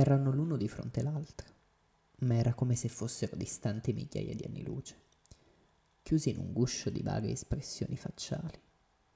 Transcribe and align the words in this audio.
Erano 0.00 0.30
l'uno 0.30 0.56
di 0.56 0.66
fronte 0.66 1.00
all'altro, 1.00 1.46
ma 2.20 2.34
era 2.34 2.54
come 2.54 2.74
se 2.74 2.88
fossero 2.88 3.36
distanti 3.36 3.92
migliaia 3.92 4.34
di 4.34 4.44
anni 4.46 4.62
luce, 4.62 4.96
chiusi 6.00 6.30
in 6.30 6.38
un 6.38 6.54
guscio 6.54 6.88
di 6.88 7.02
vaghe 7.02 7.32
espressioni 7.32 7.98
facciali, 7.98 8.58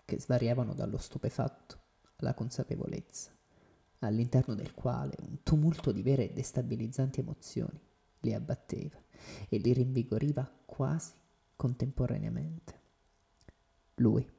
che 0.05 0.21
svariavano 0.21 0.75
dallo 0.75 0.99
stupefatto 0.99 1.79
alla 2.17 2.35
consapevolezza, 2.35 3.31
all'interno 4.01 4.55
del 4.55 4.75
quale 4.75 5.15
un 5.21 5.43
tumulto 5.43 5.91
di 5.91 6.03
vere 6.03 6.29
e 6.29 6.33
destabilizzanti 6.35 7.21
emozioni 7.21 7.81
li 8.21 8.35
abbatteva 8.35 9.03
e 9.49 9.57
li 9.57 9.73
rinvigoriva 9.73 10.47
quasi 10.67 11.15
contemporaneamente. 11.57 12.81
Lui, 13.95 14.31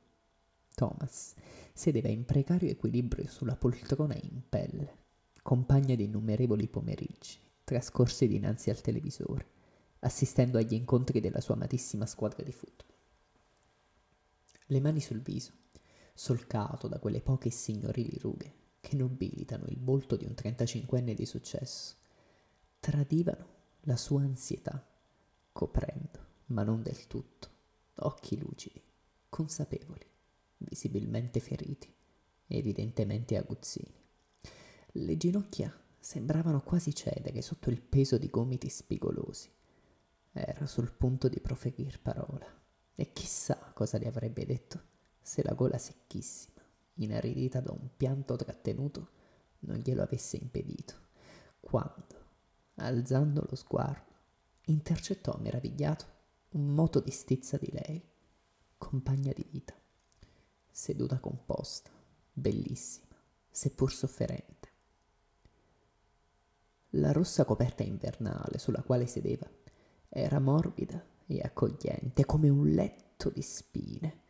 Thomas, 0.76 1.34
sedeva 1.74 2.10
in 2.10 2.24
precario 2.24 2.70
equilibrio 2.70 3.28
sulla 3.28 3.56
poltrona 3.56 4.14
in 4.14 4.44
pelle, 4.48 5.05
compagna 5.46 5.94
di 5.94 6.06
innumerevoli 6.06 6.68
pomeriggi 6.68 7.38
trascorsi 7.64 8.28
dinanzi 8.28 8.72
al 8.72 8.82
televisore, 8.82 9.46
assistendo 10.00 10.58
agli 10.58 10.74
incontri 10.74 11.20
della 11.20 11.40
sua 11.40 11.54
amatissima 11.54 12.08
squadra 12.08 12.42
di 12.42 12.52
football. 12.52 12.96
Le 14.66 14.80
mani 14.80 15.00
sul 15.02 15.22
viso, 15.22 15.52
solcato 16.16 16.88
da 16.88 16.98
quelle 16.98 17.22
poche 17.22 17.52
signorili 17.52 18.18
rughe 18.18 18.54
che 18.80 18.96
nobilitano 18.96 19.66
il 19.68 19.80
volto 19.80 20.16
di 20.16 20.26
un 20.26 20.34
35enne 20.36 21.14
di 21.14 21.28
successo, 21.28 21.94
tradivano 22.80 23.46
la 23.82 23.98
sua 23.98 24.22
ansietà, 24.22 24.84
coprendo, 25.52 26.26
ma 26.48 26.64
non 26.64 26.82
del 26.82 27.06
tutto, 27.06 27.50
occhi 27.98 28.36
lucidi, 28.40 28.82
consapevoli, 29.30 30.08
visibilmente 30.58 31.40
feriti, 31.40 31.94
evidentemente 32.48 33.38
aguzzini. 33.38 34.05
Le 34.98 35.18
ginocchia 35.18 35.78
sembravano 36.00 36.62
quasi 36.62 36.96
cedere 36.96 37.42
sotto 37.42 37.70
il 37.70 37.82
peso 37.82 38.18
di 38.18 38.30
gomiti 38.30 38.70
spigolosi. 38.70 39.52
Era 40.32 40.66
sul 40.68 40.94
punto 40.94 41.28
di 41.28 41.42
proferir 41.42 42.00
parola, 42.00 42.46
e 42.96 43.12
chissà 43.12 43.58
cosa 43.74 43.98
le 43.98 44.08
avrebbe 44.08 44.46
detto 44.46 44.82
se 45.20 45.44
la 45.44 45.54
gola 45.54 45.78
secchissima, 45.78 46.62
inaridita 46.94 47.60
da 47.60 47.74
un 47.74 47.90
pianto 47.98 48.38
trattenuto, 48.38 49.10
non 49.60 49.80
glielo 49.80 50.02
avesse 50.02 50.38
impedito, 50.38 50.94
quando, 51.60 52.26
alzando 52.76 53.46
lo 53.50 53.56
sguardo, 53.58 54.14
intercettò 54.68 55.38
meravigliato 55.42 56.06
un 56.52 56.74
moto 56.74 57.02
di 57.02 57.12
stizza 57.12 57.58
di 57.58 57.70
lei, 57.70 58.02
compagna 58.78 59.34
di 59.34 59.46
vita, 59.52 59.78
seduta 60.72 61.20
composta, 61.20 61.92
bellissima, 62.32 63.08
seppur 63.50 63.92
sofferente. 63.92 64.55
La 66.98 67.12
rossa 67.12 67.44
coperta 67.44 67.84
invernale 67.84 68.58
sulla 68.58 68.82
quale 68.82 69.06
sedeva 69.06 69.50
era 70.08 70.40
morbida 70.40 71.04
e 71.28 71.42
accogliente 71.42 72.26
come 72.26 72.48
un 72.48 72.70
letto 72.70 73.30
di 73.30 73.42
spine, 73.42 74.22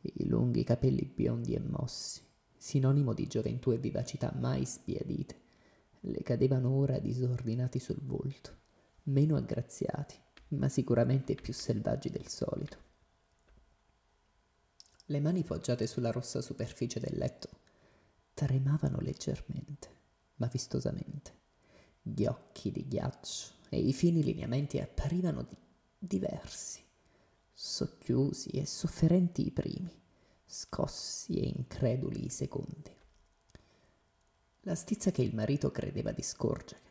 i 0.00 0.28
lunghi 0.28 0.62
capelli 0.62 1.06
biondi 1.06 1.54
e 1.54 1.60
mossi, 1.60 2.20
sinonimo 2.56 3.14
di 3.14 3.26
gioventù 3.26 3.72
e 3.72 3.78
vivacità 3.78 4.32
mai 4.38 4.64
sbiadite, 4.64 5.40
le 6.00 6.22
cadevano 6.22 6.70
ora 6.70 7.00
disordinati 7.00 7.80
sul 7.80 8.00
volto, 8.00 8.58
meno 9.04 9.34
aggraziati, 9.34 10.16
ma 10.48 10.68
sicuramente 10.68 11.34
più 11.34 11.52
selvaggi 11.52 12.10
del 12.10 12.28
solito. 12.28 12.76
Le 15.06 15.20
mani 15.20 15.42
poggiate 15.42 15.88
sulla 15.88 16.12
rossa 16.12 16.40
superficie 16.40 17.00
del 17.00 17.18
letto 17.18 17.48
tremavano 18.34 19.00
leggermente, 19.00 19.88
ma 20.36 20.46
vistosamente. 20.46 21.42
Gli 22.06 22.26
occhi 22.26 22.70
di 22.70 22.86
ghiaccio 22.86 23.52
e 23.70 23.78
i 23.78 23.94
fini 23.94 24.22
lineamenti 24.22 24.78
apparivano 24.78 25.40
di- 25.40 25.56
diversi, 25.96 26.82
socchiusi 27.50 28.50
e 28.50 28.66
sofferenti 28.66 29.46
i 29.46 29.50
primi, 29.50 29.90
scossi 30.44 31.38
e 31.38 31.46
increduli 31.46 32.26
i 32.26 32.28
secondi. 32.28 32.94
La 34.64 34.74
stizza 34.74 35.10
che 35.12 35.22
il 35.22 35.34
marito 35.34 35.70
credeva 35.70 36.12
di 36.12 36.20
scorgere 36.20 36.82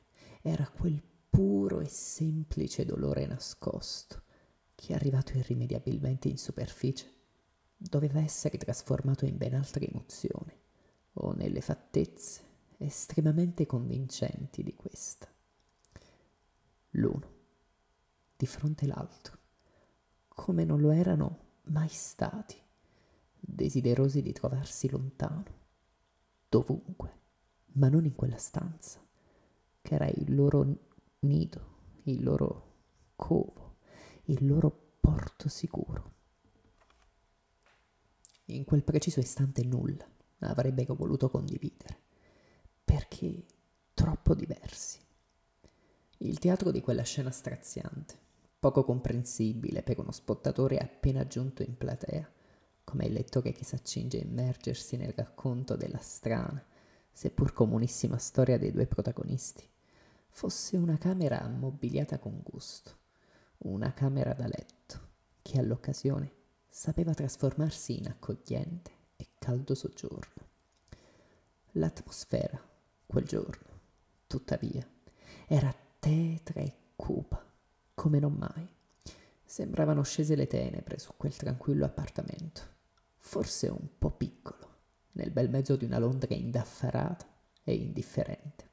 era 0.42 0.68
quel 0.68 1.00
puro 1.30 1.80
e 1.80 1.88
semplice 1.88 2.84
dolore 2.84 3.28
nascosto 3.28 4.24
che, 4.74 4.96
arrivato 4.96 5.38
irrimediabilmente 5.38 6.28
in 6.28 6.40
superficie, 6.40 7.08
doveva 7.78 8.20
essere 8.20 8.58
trasformato 8.58 9.26
in 9.26 9.38
ben 9.38 9.54
altre 9.54 9.88
emozioni 9.88 10.60
o 11.14 11.34
nelle 11.34 11.62
fattezze 11.62 12.53
estremamente 12.78 13.66
convincenti 13.66 14.64
di 14.64 14.74
questa. 14.74 15.28
L'uno 16.92 17.32
di 18.36 18.46
fronte 18.46 18.86
all'altro, 18.86 19.38
come 20.28 20.66
non 20.66 20.82
lo 20.82 20.92
erano 20.92 21.40
mai 21.64 21.88
stati, 21.88 22.62
desiderosi 23.40 24.22
di 24.22 24.34
trovarsi 24.34 24.90
lontano, 24.90 25.62
dovunque, 26.50 27.20
ma 27.74 27.90
non 27.90 28.06
in 28.06 28.16
quella 28.16 28.38
stanza, 28.38 29.00
che 29.82 29.94
era 29.96 30.08
il 30.08 30.36
loro 30.36 30.66
nido, 31.20 31.68
il 32.04 32.24
loro 32.24 32.72
covo, 33.16 33.78
il 34.26 34.46
loro 34.46 34.96
porto 35.00 35.50
sicuro. 35.50 36.12
In 38.48 38.66
quel 38.66 38.84
preciso 38.84 39.20
istante 39.20 39.64
nulla 39.64 40.06
avrebbero 40.40 40.96
voluto 40.96 41.30
condividere, 41.30 42.03
perché 42.94 43.44
troppo 43.96 44.36
diversi. 44.36 45.00
Il 46.18 46.38
teatro 46.38 46.70
di 46.70 46.80
quella 46.80 47.02
scena 47.02 47.32
straziante, 47.32 48.16
poco 48.60 48.84
comprensibile 48.84 49.82
per 49.82 49.98
uno 49.98 50.12
spottatore 50.12 50.78
appena 50.78 51.26
giunto 51.26 51.64
in 51.64 51.76
platea, 51.76 52.32
come 52.84 53.06
il 53.06 53.14
lettore 53.14 53.52
che 53.52 53.64
s'accinge 53.64 54.20
a 54.20 54.24
immergersi 54.24 54.96
nel 54.96 55.12
racconto 55.16 55.76
della 55.76 55.98
strana, 55.98 56.64
seppur 57.12 57.52
comunissima 57.52 58.20
storia 58.20 58.60
dei 58.60 58.72
due 58.72 58.86
protagonisti, 58.86 59.68
fosse 60.30 60.78
una 60.78 61.00
camera 61.00 61.42
ammobiliata 61.42 62.20
con 62.20 62.42
gusto, 62.44 62.92
una 63.60 63.92
camera 63.92 64.34
da 64.36 64.46
letto, 64.46 65.00
che 65.42 65.58
all'occasione 65.58 66.32
sapeva 66.70 67.16
trasformarsi 67.16 67.98
in 67.98 68.08
accogliente 68.08 68.92
e 69.16 69.30
caldo 69.40 69.74
soggiorno. 69.74 70.52
L'atmosfera, 71.72 72.70
quel 73.14 73.26
giorno, 73.26 73.80
tuttavia, 74.26 74.84
era 75.46 75.72
tetra 76.00 76.62
e 76.62 76.76
cupa, 76.96 77.46
come 77.94 78.18
non 78.18 78.34
mai. 78.34 78.68
Sembravano 79.46 80.02
scese 80.02 80.36
le 80.36 80.48
tenebre 80.48 80.98
su 80.98 81.14
quel 81.16 81.36
tranquillo 81.36 81.86
appartamento, 81.86 82.62
forse 83.20 83.68
un 83.68 83.88
po' 84.00 84.10
piccolo, 84.10 84.68
nel 85.12 85.30
bel 85.30 85.52
mezzo 85.52 85.76
di 85.76 85.86
una 85.86 86.00
Londra 86.00 86.34
indaffarata 86.34 87.28
e 87.64 87.76
indifferente. 87.76 88.72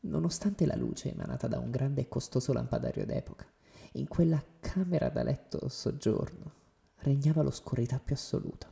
Nonostante 0.00 0.66
la 0.66 0.74
luce 0.74 1.12
emanata 1.12 1.46
da 1.46 1.60
un 1.60 1.70
grande 1.70 2.00
e 2.00 2.08
costoso 2.08 2.52
lampadario 2.52 3.06
d'epoca, 3.06 3.46
in 3.92 4.08
quella 4.08 4.44
camera 4.58 5.10
da 5.10 5.22
letto 5.22 5.68
soggiorno 5.68 6.54
regnava 6.96 7.42
l'oscurità 7.42 8.00
più 8.00 8.16
assoluta. 8.16 8.68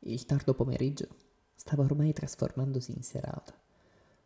Il 0.00 0.26
tardo 0.26 0.52
pomeriggio 0.52 1.22
stava 1.62 1.84
ormai 1.84 2.12
trasformandosi 2.12 2.90
in 2.90 3.04
serata, 3.04 3.56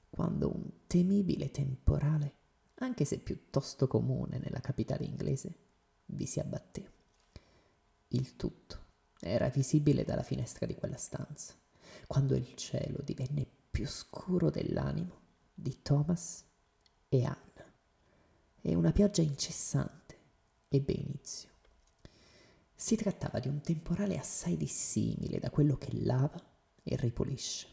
quando 0.08 0.50
un 0.50 0.70
temibile 0.86 1.50
temporale, 1.50 2.34
anche 2.76 3.04
se 3.04 3.18
piuttosto 3.18 3.86
comune 3.86 4.38
nella 4.38 4.60
capitale 4.60 5.04
inglese, 5.04 5.54
vi 6.06 6.24
si 6.24 6.40
abbatté. 6.40 6.92
Il 8.08 8.36
tutto 8.36 8.84
era 9.20 9.50
visibile 9.50 10.02
dalla 10.02 10.22
finestra 10.22 10.64
di 10.64 10.74
quella 10.76 10.96
stanza, 10.96 11.52
quando 12.06 12.34
il 12.34 12.54
cielo 12.54 13.02
divenne 13.04 13.46
più 13.70 13.86
scuro 13.86 14.48
dell'animo 14.48 15.20
di 15.52 15.82
Thomas 15.82 16.42
e 17.10 17.22
Anna, 17.22 17.70
e 18.62 18.74
una 18.74 18.92
pioggia 18.92 19.20
incessante 19.20 20.18
ebbe 20.68 20.94
inizio. 20.94 21.50
Si 22.74 22.96
trattava 22.96 23.40
di 23.40 23.48
un 23.48 23.60
temporale 23.60 24.16
assai 24.16 24.56
dissimile 24.56 25.38
da 25.38 25.50
quello 25.50 25.76
che 25.76 25.90
lava 26.02 26.54
e 26.88 26.96
ripulisce. 26.96 27.66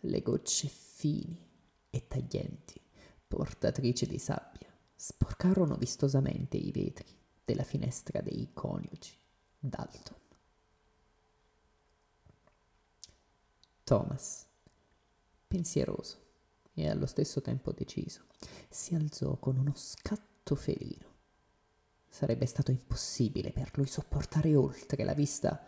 Le 0.00 0.20
gocce 0.20 0.66
fini 0.66 1.48
e 1.88 2.08
taglienti, 2.08 2.80
portatrici 3.28 4.06
di 4.06 4.18
sabbia, 4.18 4.68
sporcarono 4.96 5.76
vistosamente 5.76 6.56
i 6.56 6.72
vetri 6.72 7.06
della 7.44 7.62
finestra 7.62 8.20
dei 8.20 8.50
coniugi 8.52 9.16
Dalton. 9.58 10.16
Thomas 13.84 14.46
pensieroso 15.46 16.18
e 16.72 16.88
allo 16.88 17.06
stesso 17.06 17.42
tempo 17.42 17.72
deciso, 17.72 18.24
si 18.68 18.94
alzò 18.94 19.36
con 19.36 19.58
uno 19.58 19.74
scatto 19.76 20.54
felino. 20.54 21.10
Sarebbe 22.08 22.46
stato 22.46 22.70
impossibile 22.70 23.52
per 23.52 23.70
lui 23.74 23.86
sopportare 23.86 24.56
oltre 24.56 25.04
la 25.04 25.12
vista 25.12 25.62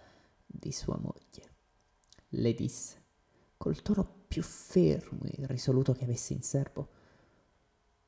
di 0.46 0.72
sua 0.72 0.96
moglie. 0.96 1.53
Le 2.36 2.52
disse, 2.54 3.02
col 3.56 3.80
tono 3.80 4.24
più 4.26 4.42
fermo 4.42 5.24
e 5.24 5.46
risoluto 5.46 5.92
che 5.92 6.04
avessi 6.04 6.32
in 6.32 6.42
serbo. 6.42 6.88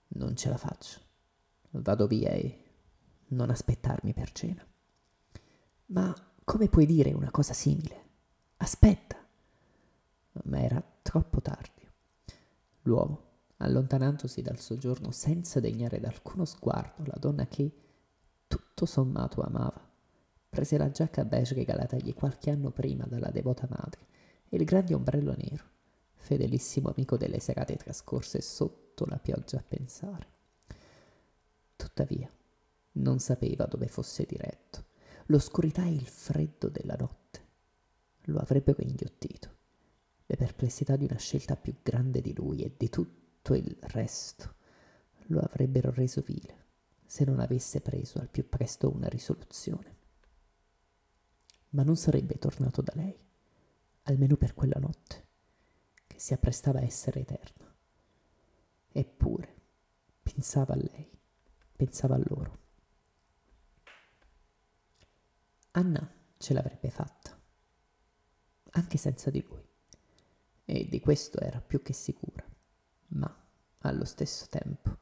Non 0.08 0.34
ce 0.34 0.48
la 0.48 0.56
faccio. 0.56 1.00
Vado 1.70 2.06
via 2.06 2.30
e 2.30 2.64
non 3.28 3.50
aspettarmi 3.50 4.12
per 4.12 4.32
cena. 4.32 4.66
Ma 5.86 6.14
come 6.42 6.68
puoi 6.68 6.86
dire 6.86 7.12
una 7.12 7.30
cosa 7.30 7.52
simile? 7.52 8.04
Aspetta. 8.56 9.16
Ma 10.44 10.60
era 10.60 10.82
troppo 11.02 11.40
tardi. 11.40 11.86
L'uomo, 12.82 13.22
allontanandosi 13.58 14.42
dal 14.42 14.58
soggiorno 14.58 15.12
senza 15.12 15.60
degnare 15.60 16.00
d'alcuno 16.00 16.44
sguardo 16.44 17.04
la 17.06 17.16
donna 17.18 17.46
che, 17.46 17.72
tutto 18.48 18.86
sommato, 18.86 19.42
amava, 19.42 19.88
prese 20.48 20.76
la 20.76 20.90
giacca 20.90 21.24
beige 21.24 21.54
regalatagli 21.54 22.12
qualche 22.14 22.50
anno 22.50 22.70
prima 22.70 23.06
dalla 23.06 23.30
devota 23.30 23.66
madre 23.70 24.14
il 24.50 24.64
grande 24.64 24.94
ombrello 24.94 25.34
nero, 25.36 25.64
fedelissimo 26.14 26.92
amico 26.94 27.16
delle 27.16 27.40
serate 27.40 27.76
trascorse 27.76 28.40
sotto 28.40 29.04
la 29.06 29.18
pioggia 29.18 29.58
a 29.58 29.64
pensare. 29.66 30.26
Tuttavia, 31.76 32.30
non 32.92 33.18
sapeva 33.18 33.66
dove 33.66 33.88
fosse 33.88 34.24
diretto. 34.24 34.84
L'oscurità 35.26 35.84
e 35.84 35.92
il 35.92 36.06
freddo 36.06 36.68
della 36.68 36.96
notte 36.98 37.44
lo 38.26 38.38
avrebbero 38.38 38.82
inghiottito. 38.82 39.54
Le 40.26 40.36
perplessità 40.36 40.96
di 40.96 41.04
una 41.04 41.18
scelta 41.18 41.56
più 41.56 41.74
grande 41.82 42.20
di 42.20 42.34
lui 42.34 42.62
e 42.62 42.74
di 42.76 42.88
tutto 42.88 43.54
il 43.54 43.76
resto 43.80 44.54
lo 45.28 45.40
avrebbero 45.40 45.90
reso 45.92 46.20
vile 46.20 46.64
se 47.06 47.24
non 47.24 47.38
avesse 47.38 47.80
preso 47.80 48.18
al 48.18 48.28
più 48.28 48.48
presto 48.48 48.90
una 48.90 49.08
risoluzione. 49.08 49.94
Ma 51.70 51.82
non 51.82 51.96
sarebbe 51.96 52.38
tornato 52.38 52.82
da 52.82 52.92
lei, 52.96 53.16
almeno 54.06 54.36
per 54.36 54.54
quella 54.54 54.78
notte, 54.78 55.26
che 56.06 56.18
si 56.18 56.32
apprestava 56.32 56.80
a 56.80 56.84
essere 56.84 57.20
eterna. 57.20 57.74
Eppure 58.92 59.54
pensava 60.22 60.74
a 60.74 60.76
lei, 60.76 61.10
pensava 61.74 62.14
a 62.14 62.22
loro. 62.28 62.58
Anna 65.72 66.10
ce 66.38 66.54
l'avrebbe 66.54 66.90
fatta, 66.90 67.38
anche 68.70 68.96
senza 68.96 69.30
di 69.30 69.44
lui, 69.46 69.64
e 70.64 70.88
di 70.88 71.00
questo 71.00 71.38
era 71.38 71.60
più 71.60 71.82
che 71.82 71.92
sicura, 71.92 72.44
ma 73.08 73.44
allo 73.80 74.04
stesso 74.04 74.46
tempo 74.48 74.98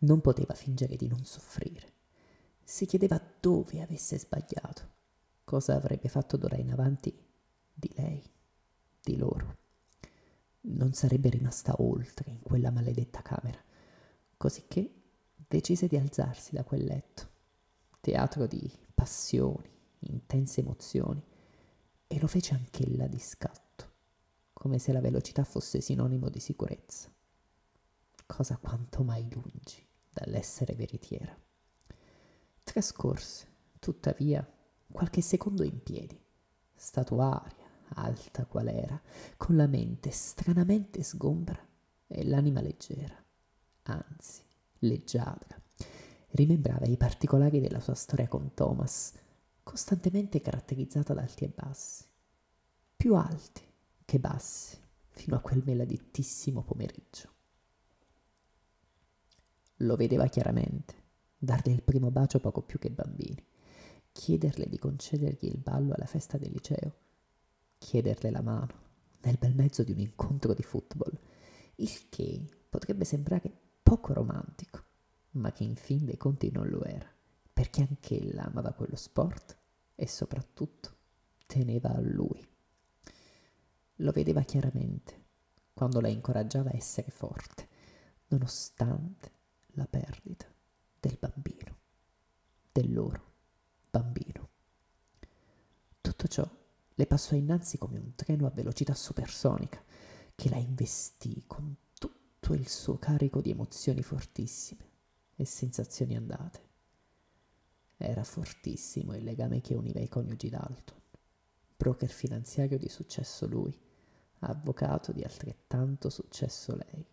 non 0.00 0.20
poteva 0.20 0.54
fingere 0.54 0.96
di 0.96 1.08
non 1.08 1.24
soffrire. 1.24 1.92
Si 2.62 2.86
chiedeva 2.86 3.20
dove 3.40 3.82
avesse 3.82 4.18
sbagliato, 4.18 4.92
cosa 5.44 5.74
avrebbe 5.74 6.08
fatto 6.08 6.36
d'ora 6.36 6.56
in 6.56 6.72
avanti 6.72 7.14
di 7.72 7.92
lei, 7.94 8.33
di 9.04 9.16
loro. 9.16 9.58
Non 10.62 10.94
sarebbe 10.94 11.28
rimasta 11.28 11.74
oltre 11.78 12.30
in 12.30 12.40
quella 12.40 12.70
maledetta 12.70 13.22
camera, 13.22 13.62
cosicché 14.36 14.92
decise 15.46 15.86
di 15.86 15.96
alzarsi 15.96 16.54
da 16.54 16.64
quel 16.64 16.84
letto, 16.84 17.28
teatro 18.00 18.46
di 18.46 18.68
passioni, 18.94 19.70
intense 20.00 20.60
emozioni, 20.60 21.22
e 22.06 22.20
lo 22.20 22.26
fece 22.26 22.54
anch'ella 22.54 23.06
di 23.06 23.18
scatto, 23.18 23.92
come 24.52 24.78
se 24.78 24.92
la 24.92 25.00
velocità 25.00 25.44
fosse 25.44 25.80
sinonimo 25.80 26.28
di 26.28 26.40
sicurezza, 26.40 27.12
cosa 28.26 28.56
quanto 28.56 29.02
mai 29.02 29.28
lungi 29.30 29.86
dall'essere 30.10 30.74
veritiera. 30.74 31.36
Trascorse, 32.62 33.46
tuttavia, 33.78 34.48
qualche 34.90 35.20
secondo 35.20 35.62
in 35.62 35.82
piedi, 35.82 36.18
statuaria, 36.74 37.63
alta 37.94 38.44
qual 38.46 38.68
era, 38.68 39.00
con 39.36 39.56
la 39.56 39.66
mente 39.66 40.10
stranamente 40.10 41.02
sgombra 41.02 41.58
e 42.06 42.24
l'anima 42.24 42.60
leggera, 42.60 43.16
anzi 43.82 44.42
leggiadra. 44.80 45.60
Rimembrava 46.30 46.86
i 46.86 46.96
particolari 46.96 47.60
della 47.60 47.80
sua 47.80 47.94
storia 47.94 48.28
con 48.28 48.54
Thomas, 48.54 49.12
costantemente 49.62 50.40
caratterizzata 50.40 51.14
da 51.14 51.22
alti 51.22 51.44
e 51.44 51.48
bassi, 51.48 52.04
più 52.96 53.14
alti 53.14 53.62
che 54.04 54.18
bassi, 54.18 54.76
fino 55.10 55.36
a 55.36 55.40
quel 55.40 55.62
meladittissimo 55.64 56.62
pomeriggio. 56.62 57.32
Lo 59.78 59.96
vedeva 59.96 60.26
chiaramente, 60.26 60.94
darle 61.38 61.72
il 61.72 61.82
primo 61.82 62.10
bacio 62.10 62.40
poco 62.40 62.62
più 62.62 62.78
che 62.78 62.90
bambini, 62.90 63.44
chiederle 64.12 64.68
di 64.68 64.78
concedergli 64.78 65.46
il 65.46 65.58
ballo 65.58 65.94
alla 65.94 66.06
festa 66.06 66.38
del 66.38 66.50
liceo, 66.50 66.94
chiederle 67.84 68.30
la 68.30 68.40
mano 68.40 68.82
nel 69.20 69.36
bel 69.38 69.54
mezzo 69.54 69.84
di 69.84 69.92
un 69.92 69.98
incontro 69.98 70.54
di 70.54 70.62
football, 70.62 71.18
il 71.76 72.08
che 72.08 72.42
potrebbe 72.70 73.04
sembrare 73.04 73.52
poco 73.82 74.14
romantico, 74.14 74.82
ma 75.32 75.52
che 75.52 75.64
in 75.64 75.76
fin 75.76 76.06
dei 76.06 76.16
conti 76.16 76.50
non 76.50 76.68
lo 76.68 76.82
era, 76.82 77.06
perché 77.52 77.82
anch'ella 77.82 78.44
amava 78.44 78.72
quello 78.72 78.96
sport 78.96 79.58
e 79.94 80.08
soprattutto 80.08 80.96
teneva 81.46 81.90
a 81.90 82.00
lui. 82.00 82.46
Lo 83.96 84.12
vedeva 84.12 84.42
chiaramente 84.42 85.22
quando 85.74 86.00
la 86.00 86.08
incoraggiava 86.08 86.70
a 86.70 86.76
essere 86.76 87.10
forte, 87.10 87.68
nonostante 88.28 89.30
la 89.72 89.86
perdita 89.86 90.46
del 91.00 91.18
bambino, 91.20 91.76
del 92.72 92.92
loro 92.92 93.32
bambino. 93.90 94.23
Le 96.96 97.06
passò 97.06 97.34
innanzi 97.34 97.76
come 97.78 97.98
un 97.98 98.14
treno 98.14 98.46
a 98.46 98.50
velocità 98.50 98.94
supersonica 98.94 99.82
che 100.34 100.48
la 100.48 100.56
investì 100.56 101.44
con 101.46 101.76
tutto 101.98 102.54
il 102.54 102.68
suo 102.68 102.98
carico 102.98 103.40
di 103.40 103.50
emozioni 103.50 104.02
fortissime 104.02 104.90
e 105.34 105.44
sensazioni 105.44 106.16
andate. 106.16 106.62
Era 107.96 108.22
fortissimo 108.22 109.14
il 109.14 109.24
legame 109.24 109.60
che 109.60 109.74
univa 109.74 110.00
i 110.00 110.08
coniugi 110.08 110.48
Dalton, 110.48 111.00
broker 111.76 112.10
finanziario 112.10 112.78
di 112.78 112.88
successo 112.88 113.46
lui, 113.46 113.76
avvocato 114.40 115.12
di 115.12 115.22
altrettanto 115.22 116.10
successo 116.10 116.76
lei 116.76 117.06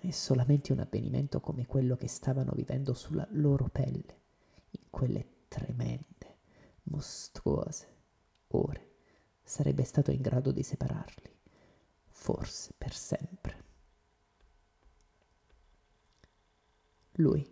è 0.00 0.10
solamente 0.10 0.72
un 0.72 0.78
avvenimento 0.78 1.40
come 1.40 1.66
quello 1.66 1.96
che 1.96 2.06
stavano 2.06 2.52
vivendo 2.54 2.94
sulla 2.94 3.26
loro 3.32 3.68
pelle, 3.68 4.20
in 4.70 4.84
quelle 4.90 5.26
tremende, 5.48 6.38
mostruose 6.84 7.96
ore, 8.48 8.96
sarebbe 9.42 9.84
stato 9.84 10.10
in 10.10 10.20
grado 10.20 10.52
di 10.52 10.62
separarli, 10.62 11.30
forse 12.06 12.72
per 12.76 12.94
sempre. 12.94 13.64
Lui, 17.12 17.48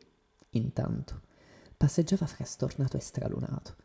intanto, 0.51 1.23
passeggiava 1.77 2.27
frastornato 2.27 2.97
e 2.97 3.01
stralunato. 3.01 3.77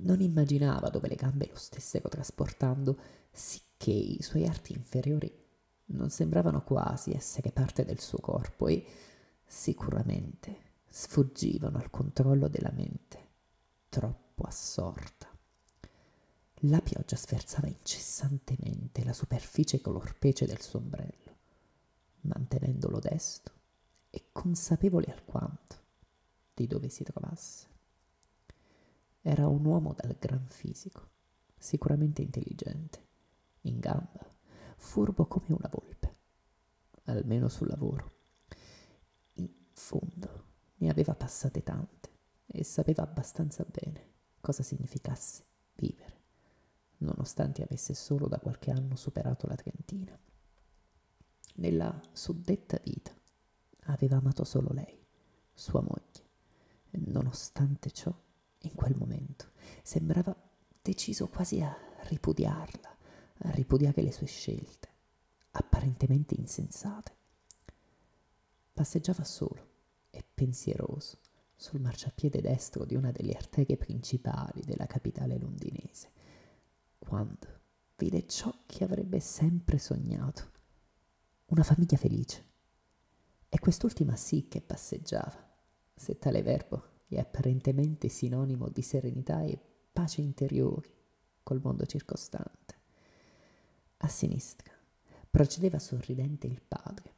Non 0.00 0.20
immaginava 0.20 0.90
dove 0.90 1.08
le 1.08 1.14
gambe 1.14 1.46
lo 1.48 1.56
stessero 1.56 2.08
trasportando, 2.08 2.98
sicché 3.30 3.90
i 3.90 4.20
suoi 4.20 4.46
arti 4.46 4.74
inferiori 4.74 5.32
non 5.86 6.10
sembravano 6.10 6.62
quasi 6.62 7.12
essere 7.12 7.52
parte 7.52 7.84
del 7.84 8.00
suo 8.00 8.18
corpo 8.18 8.68
e 8.68 8.84
sicuramente 9.46 10.66
sfuggivano 10.86 11.78
al 11.78 11.90
controllo 11.90 12.48
della 12.48 12.72
mente, 12.72 13.28
troppo 13.88 14.44
assorta. 14.44 15.37
La 16.62 16.80
pioggia 16.80 17.14
sferzava 17.14 17.68
incessantemente 17.68 19.04
la 19.04 19.12
superficie 19.12 19.80
color 19.80 20.18
pece 20.18 20.44
del 20.44 20.60
suo 20.60 20.80
ombrello, 20.80 21.36
mantenendolo 22.22 22.98
desto 22.98 23.52
e 24.10 24.30
consapevole 24.32 25.06
alquanto 25.12 25.76
di 26.54 26.66
dove 26.66 26.88
si 26.88 27.04
trovasse. 27.04 27.66
Era 29.22 29.46
un 29.46 29.64
uomo 29.64 29.94
dal 29.94 30.16
gran 30.18 30.44
fisico, 30.48 31.08
sicuramente 31.56 32.22
intelligente, 32.22 33.06
in 33.62 33.78
gamba, 33.78 34.26
furbo 34.76 35.26
come 35.26 35.50
una 35.50 35.68
volpe, 35.70 36.16
almeno 37.04 37.48
sul 37.48 37.68
lavoro. 37.68 38.16
In 39.34 39.48
fondo 39.74 40.44
ne 40.78 40.90
aveva 40.90 41.14
passate 41.14 41.62
tante 41.62 42.10
e 42.46 42.64
sapeva 42.64 43.04
abbastanza 43.04 43.64
bene 43.64 44.06
cosa 44.40 44.64
significasse 44.64 45.44
vivere, 45.76 46.17
nonostante 46.98 47.62
avesse 47.62 47.94
solo 47.94 48.26
da 48.28 48.38
qualche 48.38 48.70
anno 48.70 48.96
superato 48.96 49.46
la 49.46 49.54
trentina. 49.54 50.18
Nella 51.56 52.00
suddetta 52.12 52.78
vita 52.82 53.12
aveva 53.86 54.16
amato 54.16 54.44
solo 54.44 54.70
lei, 54.72 55.04
sua 55.52 55.80
moglie, 55.80 56.26
e 56.90 57.00
nonostante 57.06 57.90
ciò, 57.90 58.14
in 58.62 58.74
quel 58.74 58.96
momento, 58.96 59.52
sembrava 59.82 60.34
deciso 60.80 61.28
quasi 61.28 61.60
a 61.60 61.76
ripudiarla, 62.08 62.96
a 63.38 63.50
ripudiare 63.50 64.02
le 64.02 64.12
sue 64.12 64.26
scelte, 64.26 64.88
apparentemente 65.52 66.34
insensate. 66.34 67.16
Passeggiava 68.72 69.24
solo 69.24 69.66
e 70.10 70.24
pensieroso 70.32 71.18
sul 71.56 71.80
marciapiede 71.80 72.40
destro 72.40 72.84
di 72.84 72.94
una 72.94 73.10
delle 73.10 73.32
arterie 73.32 73.76
principali 73.76 74.62
della 74.62 74.86
capitale 74.86 75.38
londinese, 75.38 76.12
quando, 76.98 77.46
vide 77.96 78.26
ciò 78.26 78.52
che 78.66 78.84
avrebbe 78.84 79.20
sempre 79.20 79.78
sognato, 79.78 80.50
una 81.46 81.62
famiglia 81.62 81.96
felice. 81.96 82.46
E 83.48 83.58
quest'ultima 83.58 84.16
sì 84.16 84.48
che 84.48 84.60
passeggiava, 84.60 85.46
se 85.94 86.18
tale 86.18 86.42
verbo 86.42 86.96
è 87.08 87.18
apparentemente 87.18 88.08
sinonimo 88.08 88.68
di 88.68 88.82
serenità 88.82 89.42
e 89.42 89.58
pace 89.92 90.20
interiori 90.20 90.92
col 91.42 91.60
mondo 91.62 91.86
circostante. 91.86 92.76
A 93.98 94.08
sinistra 94.08 94.70
procedeva 95.30 95.78
sorridente 95.78 96.46
il 96.46 96.60
padre, 96.60 97.14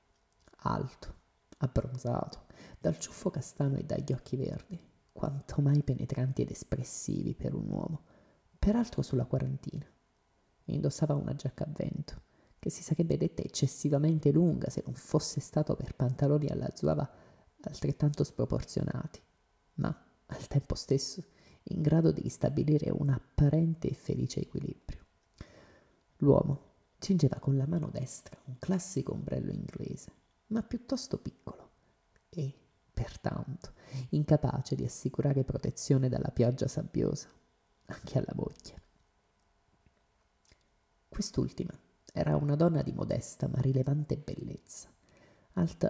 alto, 0.63 1.15
abbronzato, 1.59 2.47
dal 2.79 2.99
ciuffo 2.99 3.31
castano 3.31 3.77
e 3.77 3.85
dagli 3.85 4.13
occhi 4.13 4.37
verdi, 4.37 4.81
quanto 5.13 5.61
mai 5.61 5.83
penetranti 5.83 6.43
ed 6.43 6.51
espressivi 6.51 7.35
per 7.35 7.55
un 7.55 7.69
uomo, 7.69 8.03
peraltro 8.61 9.01
sulla 9.01 9.25
quarantina. 9.25 9.87
Indossava 10.67 11.15
una 11.15 11.35
giacca 11.35 11.65
a 11.65 11.73
vento, 11.75 12.23
che 12.59 12.69
si 12.69 12.83
sarebbe 12.83 13.17
detta 13.17 13.43
eccessivamente 13.43 14.31
lunga 14.31 14.69
se 14.69 14.83
non 14.85 14.95
fosse 14.95 15.41
stato 15.41 15.75
per 15.75 15.97
pantaloni 15.97 16.47
alla 16.49 16.71
zuava 16.75 17.11
altrettanto 17.63 18.23
sproporzionati, 18.23 19.21
ma 19.77 20.07
al 20.27 20.47
tempo 20.47 20.75
stesso 20.75 21.25
in 21.65 21.81
grado 21.81 22.13
di 22.13 22.21
ristabilire 22.21 22.91
un 22.91 23.09
apparente 23.09 23.89
e 23.89 23.95
felice 23.95 24.41
equilibrio. 24.41 25.07
L'uomo 26.19 26.69
cingeva 26.99 27.39
con 27.39 27.57
la 27.57 27.67
mano 27.67 27.89
destra 27.91 28.39
un 28.45 28.59
classico 28.59 29.13
ombrello 29.13 29.53
inglese, 29.53 30.13
ma 30.49 30.63
piuttosto 30.63 31.17
piccolo, 31.17 31.71
e, 32.29 32.55
pertanto, 32.93 33.73
incapace 34.11 34.75
di 34.75 34.85
assicurare 34.85 35.45
protezione 35.45 36.11
dalla 36.11 36.31
pioggia 36.31 36.69
sabbiosa 36.69 37.29
anche 37.91 38.19
alla 38.19 38.33
moglie. 38.35 38.83
Quest'ultima 41.09 41.79
era 42.13 42.37
una 42.37 42.57
donna 42.57 42.83
di 42.83 42.93
modesta 42.93 43.49
ma 43.49 43.61
rilevante 43.61 44.17
bellezza, 44.17 44.89
alta 45.55 45.89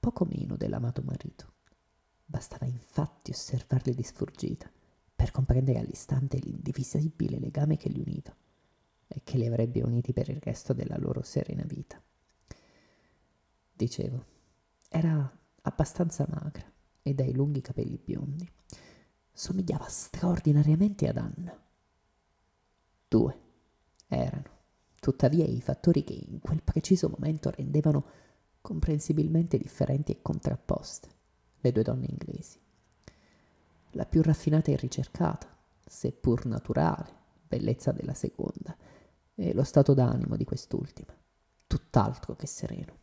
poco 0.00 0.24
meno 0.24 0.56
dell'amato 0.56 1.02
marito. 1.02 1.52
Bastava 2.24 2.66
infatti 2.66 3.30
osservarli 3.30 3.94
di 3.94 4.02
sfuggita 4.02 4.70
per 5.14 5.30
comprendere 5.30 5.78
all'istante 5.78 6.38
l'indivisibile 6.38 7.38
legame 7.38 7.76
che 7.76 7.88
li 7.88 8.00
univa 8.00 8.34
e 9.06 9.20
che 9.22 9.36
li 9.36 9.46
avrebbe 9.46 9.82
uniti 9.82 10.12
per 10.12 10.28
il 10.28 10.40
resto 10.40 10.72
della 10.72 10.96
loro 10.96 11.22
serena 11.22 11.64
vita. 11.64 12.02
Dicevo, 13.72 14.24
era 14.88 15.38
abbastanza 15.62 16.26
magra 16.28 16.70
e 17.02 17.14
dai 17.14 17.32
lunghi 17.32 17.60
capelli 17.60 17.98
biondi. 18.02 18.50
Somigliava 19.32 19.86
straordinariamente 19.88 21.08
ad 21.08 21.16
Anna. 21.16 21.58
Due 23.08 23.40
erano, 24.06 24.50
tuttavia, 25.00 25.44
i 25.44 25.60
fattori 25.60 26.04
che 26.04 26.12
in 26.12 26.38
quel 26.40 26.62
preciso 26.62 27.08
momento 27.08 27.50
rendevano 27.50 28.04
comprensibilmente 28.60 29.58
differenti 29.58 30.12
e 30.12 30.22
contrapposte 30.22 31.08
le 31.60 31.72
due 31.72 31.82
donne 31.82 32.06
inglesi. 32.08 32.60
La 33.92 34.06
più 34.06 34.22
raffinata 34.22 34.70
e 34.70 34.76
ricercata, 34.76 35.48
seppur 35.84 36.46
naturale, 36.46 37.20
bellezza 37.46 37.92
della 37.92 38.14
seconda, 38.14 38.76
e 39.34 39.54
lo 39.54 39.64
stato 39.64 39.94
d'animo 39.94 40.36
di 40.36 40.44
quest'ultima, 40.44 41.14
tutt'altro 41.66 42.36
che 42.36 42.46
sereno 42.46 43.00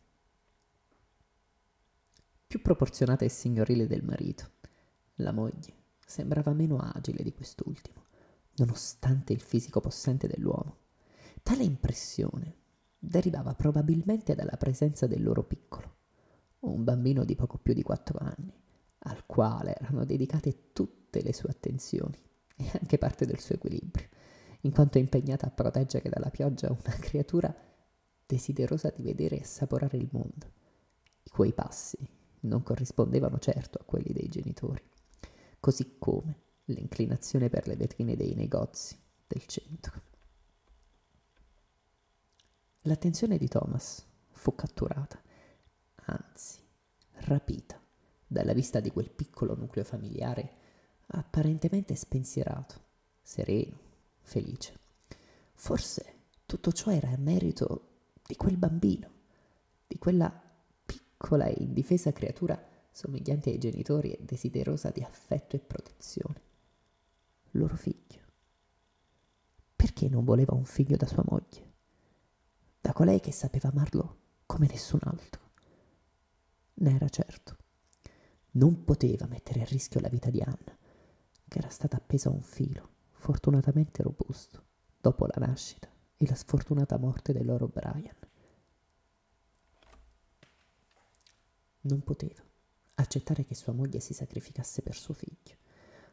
più 2.50 2.60
proporzionata 2.62 3.24
e 3.24 3.28
signorile 3.28 3.86
del 3.86 4.02
marito. 4.02 4.50
La 5.18 5.30
moglie 5.30 5.79
sembrava 6.10 6.52
meno 6.52 6.78
agile 6.78 7.22
di 7.22 7.32
quest'ultimo, 7.32 8.06
nonostante 8.56 9.32
il 9.32 9.40
fisico 9.40 9.80
possente 9.80 10.26
dell'uomo. 10.26 10.78
Tale 11.42 11.62
impressione 11.62 12.56
derivava 12.98 13.54
probabilmente 13.54 14.34
dalla 14.34 14.56
presenza 14.56 15.06
del 15.06 15.22
loro 15.22 15.44
piccolo, 15.44 15.94
un 16.60 16.82
bambino 16.82 17.24
di 17.24 17.36
poco 17.36 17.58
più 17.58 17.72
di 17.72 17.82
quattro 17.82 18.18
anni, 18.18 18.52
al 19.04 19.24
quale 19.24 19.76
erano 19.76 20.04
dedicate 20.04 20.72
tutte 20.72 21.22
le 21.22 21.32
sue 21.32 21.48
attenzioni 21.48 22.18
e 22.56 22.70
anche 22.78 22.98
parte 22.98 23.24
del 23.24 23.38
suo 23.38 23.54
equilibrio, 23.54 24.08
in 24.62 24.72
quanto 24.72 24.98
impegnata 24.98 25.46
a 25.46 25.50
proteggere 25.50 26.10
dalla 26.10 26.30
pioggia 26.30 26.70
una 26.70 26.96
creatura 26.98 27.54
desiderosa 28.26 28.92
di 28.94 29.02
vedere 29.02 29.38
e 29.38 29.42
assaporare 29.42 29.96
il 29.96 30.08
mondo, 30.10 30.52
i 31.22 31.30
cui 31.30 31.52
passi 31.52 31.96
non 32.40 32.62
corrispondevano 32.62 33.38
certo 33.38 33.78
a 33.80 33.84
quelli 33.84 34.12
dei 34.12 34.28
genitori, 34.28 34.89
così 35.60 35.96
come 35.98 36.48
l'inclinazione 36.64 37.48
per 37.48 37.66
le 37.66 37.76
vetrine 37.76 38.16
dei 38.16 38.34
negozi 38.34 38.98
del 39.26 39.44
centro. 39.46 40.02
L'attenzione 42.84 43.36
di 43.36 43.46
Thomas 43.46 44.04
fu 44.30 44.54
catturata, 44.54 45.20
anzi 46.06 46.58
rapita, 47.12 47.78
dalla 48.26 48.54
vista 48.54 48.80
di 48.80 48.90
quel 48.90 49.10
piccolo 49.10 49.54
nucleo 49.54 49.84
familiare 49.84 50.56
apparentemente 51.08 51.94
spensierato, 51.94 52.80
sereno, 53.20 53.78
felice. 54.20 54.78
Forse 55.52 56.14
tutto 56.46 56.72
ciò 56.72 56.90
era 56.90 57.10
a 57.10 57.18
merito 57.18 57.88
di 58.26 58.34
quel 58.36 58.56
bambino, 58.56 59.10
di 59.86 59.98
quella 59.98 60.32
piccola 60.86 61.46
e 61.46 61.62
indifesa 61.62 62.12
creatura 62.12 62.69
somigliante 62.90 63.50
ai 63.50 63.58
genitori 63.58 64.12
e 64.12 64.24
desiderosa 64.24 64.90
di 64.90 65.02
affetto 65.02 65.56
e 65.56 65.60
protezione. 65.60 66.42
Loro 67.52 67.76
figlio. 67.76 68.20
Perché 69.74 70.08
non 70.08 70.24
voleva 70.24 70.54
un 70.54 70.64
figlio 70.64 70.96
da 70.96 71.06
sua 71.06 71.24
moglie? 71.26 71.72
Da 72.80 72.92
colei 72.92 73.20
che 73.20 73.32
sapeva 73.32 73.70
amarlo 73.70 74.18
come 74.46 74.66
nessun 74.66 75.00
altro. 75.04 75.50
Ne 76.74 76.94
era 76.94 77.08
certo. 77.08 77.56
Non 78.52 78.84
poteva 78.84 79.26
mettere 79.26 79.62
a 79.62 79.64
rischio 79.64 80.00
la 80.00 80.08
vita 80.08 80.30
di 80.30 80.40
Anna, 80.40 80.76
che 81.48 81.58
era 81.58 81.68
stata 81.68 81.96
appesa 81.96 82.28
a 82.28 82.32
un 82.32 82.42
filo, 82.42 82.88
fortunatamente 83.12 84.02
robusto, 84.02 84.64
dopo 85.00 85.26
la 85.26 85.46
nascita 85.46 85.88
e 86.16 86.26
la 86.26 86.34
sfortunata 86.34 86.98
morte 86.98 87.32
del 87.32 87.46
loro 87.46 87.68
Brian. 87.68 88.16
Non 91.82 92.02
poteva 92.02 92.42
accettare 93.00 93.44
che 93.44 93.54
sua 93.54 93.72
moglie 93.72 94.00
si 94.00 94.14
sacrificasse 94.14 94.82
per 94.82 94.94
suo 94.94 95.14
figlio, 95.14 95.56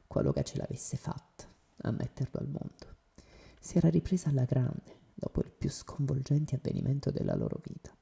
qualora 0.08 0.41
ce 0.44 0.58
l'avesse 0.58 0.98
fatta 0.98 1.46
a 1.82 1.91
metterlo 1.91 2.39
al 2.39 2.48
mondo. 2.48 2.96
Si 3.60 3.77
era 3.77 3.89
ripresa 3.89 4.29
alla 4.29 4.46
grande 4.46 5.06
dopo 5.13 5.41
il 5.41 5.51
più 5.51 5.70
sconvolgente 5.70 6.56
avvenimento 6.56 7.12
della 7.12 7.36
loro 7.36 7.60
vita, 7.63 7.96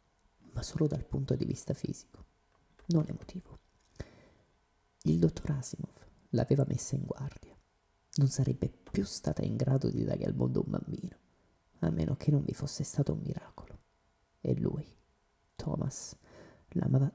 ma 0.53 0.61
solo 0.61 0.87
dal 0.87 1.05
punto 1.05 1.35
di 1.35 1.45
vista 1.45 1.73
fisico, 1.73 2.23
non 2.87 3.05
emotivo. 3.07 3.59
Il 5.03 5.19
dottor 5.19 5.51
Asimov 5.51 5.93
l'aveva 6.29 6.65
messa 6.67 6.95
in 6.95 7.03
guardia. 7.05 7.55
Non 8.17 8.27
sarebbe 8.27 8.69
più 8.69 9.03
stata 9.03 9.43
in 9.43 9.55
grado 9.55 9.89
di 9.89 10.03
dare 10.03 10.23
al 10.23 10.35
mondo 10.35 10.61
un 10.61 10.71
bambino, 10.71 11.17
a 11.79 11.89
meno 11.89 12.15
che 12.15 12.31
non 12.31 12.43
vi 12.43 12.53
fosse 12.53 12.83
stato 12.83 13.13
un 13.13 13.19
miracolo. 13.19 13.79
E 14.41 14.55
lui, 14.57 14.85
Thomas, 15.55 16.15
l'amava 16.69 17.11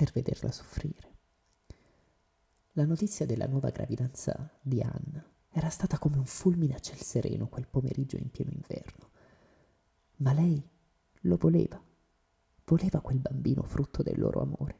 per 0.00 0.12
vederla 0.12 0.50
soffrire. 0.50 1.16
La 2.72 2.86
notizia 2.86 3.26
della 3.26 3.46
nuova 3.46 3.68
gravidanza 3.68 4.50
di 4.62 4.80
Anna 4.80 5.22
era 5.50 5.68
stata 5.68 5.98
come 5.98 6.16
un 6.16 6.24
fulmine 6.24 6.74
a 6.74 6.78
ciel 6.78 6.96
sereno 6.96 7.48
quel 7.48 7.68
pomeriggio 7.68 8.16
in 8.16 8.30
pieno 8.30 8.50
inverno. 8.50 9.10
Ma 10.16 10.32
lei 10.32 10.66
lo 11.24 11.36
voleva, 11.36 11.78
voleva 12.64 13.02
quel 13.02 13.18
bambino 13.18 13.62
frutto 13.62 14.02
del 14.02 14.18
loro 14.18 14.40
amore, 14.40 14.78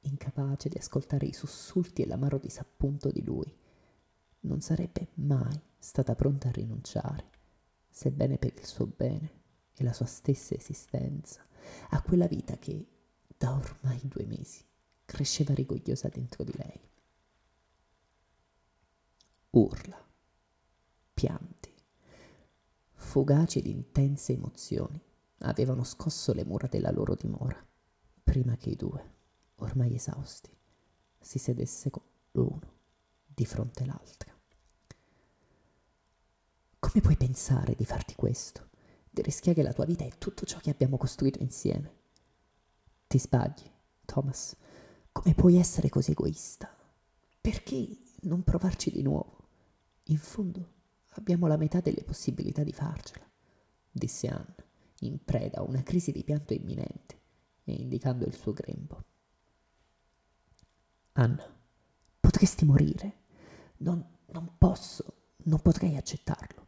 incapace 0.00 0.68
di 0.68 0.76
ascoltare 0.76 1.24
i 1.24 1.32
sussulti 1.32 2.02
e 2.02 2.06
l'amaro 2.06 2.36
disappunto 2.36 3.10
di 3.10 3.24
lui. 3.24 3.56
Non 4.40 4.60
sarebbe 4.60 5.12
mai 5.14 5.58
stata 5.78 6.14
pronta 6.14 6.48
a 6.48 6.52
rinunciare, 6.52 7.30
sebbene 7.88 8.36
per 8.36 8.52
il 8.52 8.66
suo 8.66 8.86
bene 8.86 9.32
e 9.72 9.82
la 9.82 9.94
sua 9.94 10.04
stessa 10.04 10.54
esistenza, 10.54 11.42
a 11.88 12.02
quella 12.02 12.26
vita 12.26 12.58
che 12.58 12.91
da 13.42 13.56
ormai 13.56 13.98
due 14.04 14.24
mesi 14.24 14.64
cresceva 15.04 15.52
rigogliosa 15.52 16.06
dentro 16.06 16.44
di 16.44 16.52
lei. 16.54 16.80
Urla, 19.50 20.00
pianti, 21.12 21.74
fugaci 22.92 23.58
ed 23.58 23.66
intense 23.66 24.34
emozioni 24.34 25.02
avevano 25.38 25.82
scosso 25.82 26.32
le 26.32 26.44
mura 26.44 26.68
della 26.68 26.92
loro 26.92 27.16
dimora, 27.16 27.60
prima 28.22 28.56
che 28.56 28.70
i 28.70 28.76
due, 28.76 29.14
ormai 29.56 29.92
esausti, 29.92 30.56
si 31.18 31.40
sedessero 31.40 32.00
l'uno 32.30 32.74
di 33.26 33.44
fronte 33.44 33.82
all'altra. 33.82 34.32
Come 36.78 37.00
puoi 37.00 37.16
pensare 37.16 37.74
di 37.74 37.84
farti 37.84 38.14
questo, 38.14 38.68
di 39.10 39.20
rischiare 39.20 39.64
la 39.64 39.72
tua 39.72 39.84
vita 39.84 40.04
e 40.04 40.16
tutto 40.16 40.46
ciò 40.46 40.60
che 40.60 40.70
abbiamo 40.70 40.96
costruito 40.96 41.42
insieme? 41.42 42.01
Ti 43.12 43.18
sbagli, 43.18 43.70
Thomas. 44.06 44.56
Come 45.12 45.34
puoi 45.34 45.58
essere 45.58 45.90
così 45.90 46.12
egoista? 46.12 46.74
Perché 47.42 47.98
non 48.22 48.42
provarci 48.42 48.90
di 48.90 49.02
nuovo? 49.02 49.48
In 50.04 50.16
fondo, 50.16 50.72
abbiamo 51.10 51.46
la 51.46 51.58
metà 51.58 51.80
delle 51.80 52.04
possibilità 52.04 52.62
di 52.62 52.72
farcela, 52.72 53.30
disse 53.90 54.28
Anna, 54.28 54.54
in 55.00 55.22
preda 55.22 55.58
a 55.58 55.62
una 55.62 55.82
crisi 55.82 56.10
di 56.10 56.24
pianto 56.24 56.54
imminente 56.54 57.20
e 57.64 57.74
indicando 57.74 58.24
il 58.24 58.34
suo 58.34 58.54
grembo. 58.54 59.04
Anna, 61.12 61.44
potresti 62.18 62.64
morire. 62.64 63.24
Non, 63.80 64.02
non 64.28 64.56
posso, 64.56 65.34
non 65.44 65.60
potrei 65.60 65.98
accettarlo. 65.98 66.66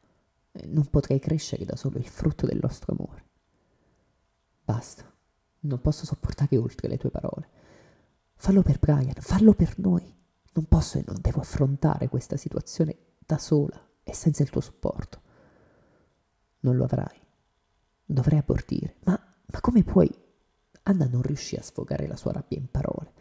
Non 0.64 0.90
potrei 0.90 1.20
crescere 1.20 1.64
da 1.64 1.74
solo 1.74 1.96
il 1.96 2.06
frutto 2.06 2.44
del 2.44 2.58
nostro 2.60 2.92
amore. 2.92 3.28
Basta, 4.62 5.10
non 5.64 5.80
posso 5.80 6.04
sopportare 6.04 6.56
oltre 6.56 6.88
le 6.88 6.97
tue 6.97 7.11
parole. 7.11 7.49
Fallo 8.37 8.62
per 8.62 8.78
Brian, 8.78 9.14
fallo 9.18 9.54
per 9.54 9.78
noi. 9.78 10.12
Non 10.52 10.66
posso 10.66 10.99
e 10.99 11.04
non 11.06 11.16
devo 11.21 11.40
affrontare 11.40 12.09
questa 12.09 12.37
situazione 12.37 12.97
da 13.18 13.38
sola 13.38 13.80
e 14.02 14.14
senza 14.14 14.42
il 14.42 14.50
tuo 14.50 14.61
supporto. 14.61 15.21
Non 16.61 16.76
lo 16.76 16.85
avrai. 16.85 17.21
Dovrei 18.04 18.38
abortire. 18.38 18.97
Ma, 19.04 19.18
ma 19.47 19.61
come 19.61 19.83
puoi? 19.83 20.23
Anna 20.85 21.06
non 21.06 21.23
riuscì 21.23 21.56
a 21.56 21.62
sfogare 21.62 22.06
la 22.06 22.16
sua 22.16 22.33
rabbia 22.33 22.59
in 22.59 22.71
parole, 22.71 23.12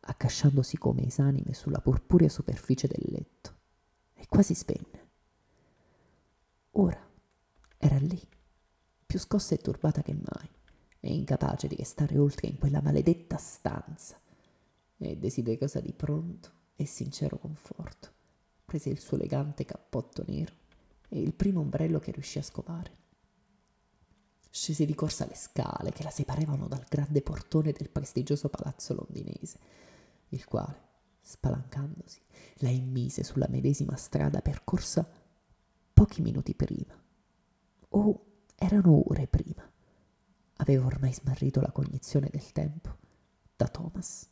accasciandosi 0.00 0.78
come 0.78 1.06
esanime 1.06 1.54
sulla 1.54 1.80
purpurea 1.80 2.28
superficie 2.28 2.86
del 2.86 3.04
letto, 3.08 3.56
e 4.14 4.26
quasi 4.28 4.54
spenne. 4.54 5.08
Ora 6.72 7.04
era 7.78 7.98
lì, 7.98 8.20
più 9.04 9.18
scossa 9.18 9.54
e 9.54 9.58
turbata 9.58 10.02
che 10.02 10.14
mai, 10.14 10.48
e 11.00 11.12
incapace 11.12 11.66
di 11.66 11.76
restare 11.76 12.18
oltre 12.18 12.46
in 12.46 12.58
quella 12.58 12.82
maledetta 12.82 13.36
stanza, 13.36 14.20
e 14.98 15.16
desiderosa 15.16 15.80
di 15.80 15.92
pronto 15.92 16.50
e 16.76 16.86
sincero 16.86 17.38
conforto 17.38 18.18
prese 18.70 18.88
il 18.88 19.00
suo 19.00 19.16
elegante 19.16 19.64
cappotto 19.64 20.22
nero 20.28 20.54
e 21.08 21.20
il 21.20 21.34
primo 21.34 21.58
ombrello 21.58 21.98
che 21.98 22.12
riuscì 22.12 22.38
a 22.38 22.42
scovare. 22.42 22.98
Scese 24.48 24.84
di 24.84 24.94
corsa 24.94 25.26
le 25.26 25.34
scale 25.34 25.90
che 25.90 26.04
la 26.04 26.10
separavano 26.10 26.68
dal 26.68 26.84
grande 26.88 27.20
portone 27.20 27.72
del 27.72 27.90
prestigioso 27.90 28.48
palazzo 28.48 28.94
londinese, 28.94 29.58
il 30.28 30.44
quale, 30.44 30.80
spalancandosi, 31.20 32.20
la 32.58 32.68
immise 32.68 33.24
sulla 33.24 33.48
medesima 33.48 33.96
strada 33.96 34.40
percorsa 34.40 35.04
pochi 35.92 36.22
minuti 36.22 36.54
prima. 36.54 36.96
O 37.88 38.24
erano 38.54 39.10
ore 39.10 39.26
prima. 39.26 39.68
Aveva 40.60 40.86
ormai 40.86 41.12
smarrito 41.12 41.60
la 41.60 41.72
cognizione 41.72 42.28
del 42.30 42.52
tempo 42.52 42.96
da 43.56 43.66
Thomas. 43.66 44.28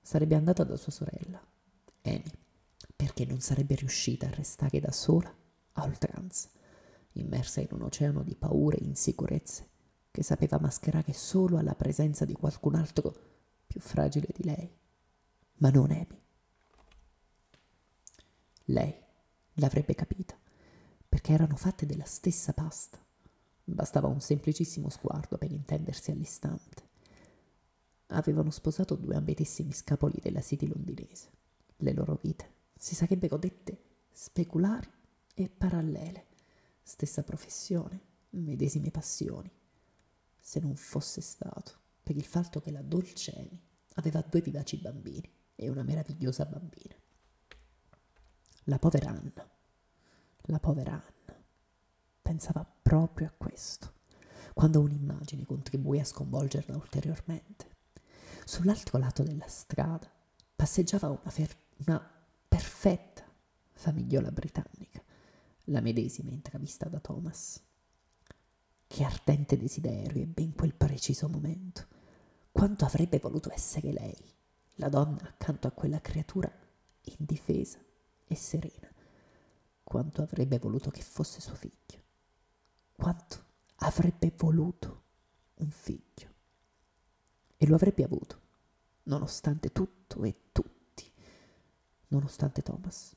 Sarebbe 0.00 0.34
andata 0.34 0.64
da 0.64 0.76
sua 0.76 0.92
sorella, 0.92 1.42
Amy, 2.02 2.30
perché 2.94 3.24
non 3.24 3.40
sarebbe 3.40 3.74
riuscita 3.74 4.26
a 4.26 4.34
restare 4.34 4.80
da 4.80 4.92
sola 4.92 5.34
a 5.72 5.82
oltranza, 5.82 6.50
immersa 7.12 7.60
in 7.60 7.68
un 7.70 7.82
oceano 7.82 8.22
di 8.22 8.36
paure 8.36 8.76
e 8.76 8.84
insicurezze 8.84 9.68
che 10.10 10.22
sapeva 10.22 10.58
mascherare 10.60 11.14
solo 11.14 11.56
alla 11.56 11.74
presenza 11.74 12.26
di 12.26 12.34
qualcun 12.34 12.74
altro 12.74 13.14
più 13.66 13.80
fragile 13.80 14.28
di 14.30 14.44
lei, 14.44 14.70
ma 15.54 15.70
non 15.70 15.90
Amy. 15.90 16.22
Lei 18.66 18.94
l'avrebbe 19.54 19.94
capita, 19.94 20.38
perché 21.08 21.32
erano 21.32 21.56
fatte 21.56 21.86
della 21.86 22.04
stessa 22.04 22.52
pasta. 22.52 23.03
Bastava 23.64 24.08
un 24.08 24.20
semplicissimo 24.20 24.90
sguardo 24.90 25.38
per 25.38 25.50
intendersi 25.50 26.10
all'istante. 26.10 26.90
Avevano 28.08 28.50
sposato 28.50 28.94
due 28.94 29.16
ambitissimi 29.16 29.72
scapoli 29.72 30.18
della 30.20 30.42
city 30.42 30.66
londinese. 30.66 31.30
Le 31.76 31.92
loro 31.92 32.18
vite 32.20 32.52
si 32.76 32.94
sarebbero 32.94 33.38
dette 33.38 33.82
speculari 34.10 34.88
e 35.34 35.48
parallele, 35.48 36.26
stessa 36.82 37.22
professione, 37.22 38.00
medesime 38.30 38.90
passioni, 38.90 39.50
se 40.38 40.60
non 40.60 40.76
fosse 40.76 41.20
stato 41.20 41.82
per 42.02 42.16
il 42.16 42.24
fatto 42.24 42.60
che 42.60 42.70
la 42.70 42.82
dolce 42.82 43.32
Amy 43.32 43.60
aveva 43.94 44.20
due 44.20 44.42
vivaci 44.42 44.76
bambini 44.76 45.32
e 45.56 45.68
una 45.70 45.82
meravigliosa 45.82 46.44
bambina. 46.44 46.94
La 48.64 48.78
povera 48.78 49.10
Anna, 49.10 49.50
la 50.42 50.58
povera 50.60 50.92
Anna, 50.92 51.13
pensava 52.24 52.64
proprio 52.64 53.26
a 53.26 53.34
questo, 53.36 53.92
quando 54.54 54.80
un'immagine 54.80 55.44
contribuì 55.44 56.00
a 56.00 56.04
sconvolgerla 56.04 56.74
ulteriormente. 56.74 57.72
Sull'altro 58.46 58.98
lato 58.98 59.22
della 59.22 59.46
strada 59.46 60.10
passeggiava 60.56 61.08
una, 61.10 61.30
fer- 61.30 61.56
una 61.86 62.02
perfetta 62.48 63.22
famigliola 63.72 64.30
britannica, 64.30 65.02
la 65.64 65.82
medesima 65.82 66.30
intravista 66.30 66.88
da 66.88 66.98
Thomas. 66.98 67.62
Che 68.86 69.04
ardente 69.04 69.58
desiderio 69.58 70.22
ebbe 70.22 70.40
in 70.40 70.54
quel 70.54 70.74
preciso 70.74 71.28
momento. 71.28 71.86
Quanto 72.50 72.86
avrebbe 72.86 73.18
voluto 73.18 73.52
essere 73.52 73.92
lei, 73.92 74.34
la 74.76 74.88
donna 74.88 75.20
accanto 75.24 75.66
a 75.66 75.72
quella 75.72 76.00
creatura 76.00 76.50
indifesa 77.18 77.78
e 78.24 78.34
serena. 78.34 78.88
Quanto 79.82 80.22
avrebbe 80.22 80.58
voluto 80.58 80.90
che 80.90 81.02
fosse 81.02 81.40
suo 81.40 81.54
figlio. 81.54 82.03
Quanto 83.04 83.44
avrebbe 83.80 84.32
voluto 84.34 85.02
un 85.56 85.70
figlio. 85.70 86.32
E 87.54 87.66
lo 87.66 87.74
avrebbe 87.74 88.02
avuto, 88.02 88.40
nonostante 89.02 89.72
tutto 89.72 90.24
e 90.24 90.34
tutto 90.52 90.72
nonostante 92.08 92.62
Thomas. 92.62 93.14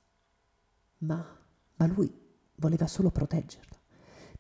Ma, 0.98 1.26
ma 1.76 1.86
lui 1.86 2.14
voleva 2.56 2.86
solo 2.86 3.12
proteggerla, 3.12 3.80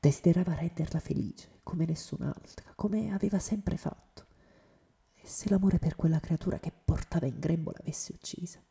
desiderava 0.02 0.54
renderla 0.54 1.00
felice 1.00 1.60
come 1.64 1.86
nessun'altra, 1.86 2.74
come 2.76 3.14
aveva 3.14 3.40
sempre 3.40 3.78
fatto. 3.78 4.26
E 5.14 5.26
se 5.26 5.48
l'amore 5.48 5.80
per 5.80 5.96
quella 5.96 6.20
creatura 6.20 6.60
che 6.60 6.74
portava 6.74 7.26
in 7.26 7.40
grembo 7.40 7.72
l'avesse 7.72 8.12
uccisa, 8.12 8.62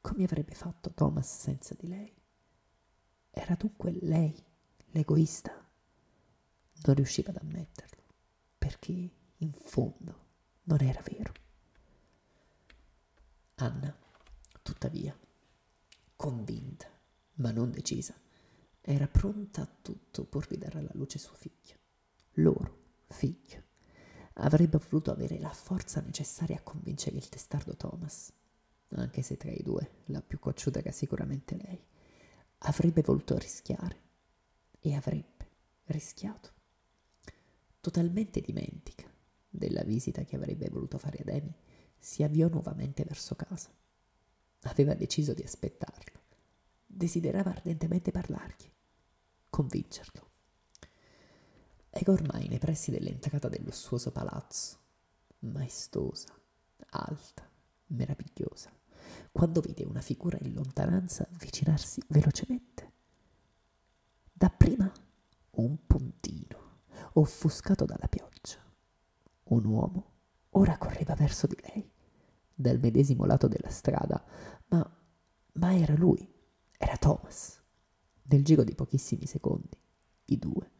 come 0.00 0.24
avrebbe 0.24 0.54
fatto 0.54 0.90
Thomas 0.92 1.38
senza 1.38 1.76
di 1.78 1.86
lei? 1.86 2.12
Era 3.30 3.54
dunque 3.54 3.96
lei 4.00 4.34
l'egoista? 4.86 5.59
Non 6.82 6.94
riusciva 6.94 7.30
ad 7.30 7.36
ammetterlo, 7.36 8.02
perché 8.58 9.10
in 9.36 9.52
fondo 9.52 10.28
non 10.64 10.80
era 10.82 11.02
vero. 11.02 11.32
Anna 13.56 13.94
Tuttavia, 14.62 15.18
convinta, 16.14 16.86
ma 17.34 17.50
non 17.50 17.70
decisa, 17.70 18.14
era 18.80 19.08
pronta 19.08 19.62
a 19.62 19.68
tutto 19.82 20.24
pur 20.24 20.46
di 20.46 20.58
dare 20.58 20.78
alla 20.78 20.90
luce 20.92 21.18
suo 21.18 21.34
figlio. 21.34 21.76
Loro, 22.34 22.78
figlio. 23.08 23.62
Avrebbe 24.34 24.78
voluto 24.78 25.10
avere 25.10 25.38
la 25.38 25.52
forza 25.52 26.00
necessaria 26.00 26.56
a 26.56 26.62
convincere 26.62 27.16
il 27.16 27.28
testardo 27.28 27.74
Thomas, 27.76 28.32
anche 28.90 29.22
se 29.22 29.36
tra 29.36 29.50
i 29.50 29.62
due 29.62 30.02
la 30.06 30.22
più 30.22 30.38
cocciuta 30.38 30.78
era 30.78 30.92
sicuramente 30.92 31.56
lei. 31.56 31.82
Avrebbe 32.58 33.02
voluto 33.02 33.36
rischiare 33.38 34.02
e 34.78 34.94
avrebbe 34.94 35.48
rischiato. 35.86 36.52
Totalmente 37.80 38.40
dimentica 38.40 39.10
della 39.48 39.82
visita 39.82 40.24
che 40.24 40.36
avrebbe 40.36 40.68
voluto 40.68 40.98
fare 40.98 41.18
ad 41.18 41.28
Amy, 41.28 41.54
si 41.98 42.22
avviò 42.22 42.48
nuovamente 42.48 43.04
verso 43.04 43.34
casa. 43.34 43.70
Aveva 44.64 44.94
deciso 44.94 45.34
di 45.34 45.42
aspettarlo. 45.42 46.20
Desiderava 46.86 47.50
ardentemente 47.50 48.10
parlargli, 48.10 48.70
convincerlo. 49.48 50.28
Era 51.90 52.12
ormai 52.12 52.48
nei 52.48 52.58
pressi 52.58 52.90
dell'entrata 52.90 53.48
del 53.48 53.64
lussuoso 53.64 54.12
palazzo, 54.12 54.78
maestosa, 55.40 56.38
alta, 56.90 57.50
meravigliosa, 57.86 58.70
quando 59.32 59.60
vide 59.60 59.84
una 59.84 60.00
figura 60.00 60.38
in 60.42 60.52
lontananza 60.52 61.26
avvicinarsi 61.32 62.02
velocemente. 62.08 62.92
Dapprima 64.32 64.90
un 65.52 65.86
puntino, 65.86 66.59
offuscato 67.14 67.84
dalla 67.84 68.08
pioggia. 68.08 68.58
Un 69.44 69.64
uomo 69.64 70.12
ora 70.50 70.78
correva 70.78 71.14
verso 71.14 71.46
di 71.46 71.56
lei 71.62 71.90
dal 72.54 72.78
medesimo 72.78 73.24
lato 73.24 73.48
della 73.48 73.70
strada, 73.70 74.22
ma, 74.68 74.98
ma 75.54 75.74
era 75.74 75.94
lui, 75.94 76.30
era 76.76 76.96
Thomas. 76.96 77.58
Nel 78.24 78.44
giro 78.44 78.62
di 78.64 78.74
pochissimi 78.74 79.26
secondi, 79.26 79.76
i 80.26 80.38
due 80.38 80.70